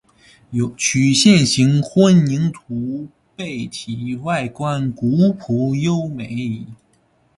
[0.77, 3.07] 曲线形混凝土
[3.37, 6.65] 坝体外观古朴优美。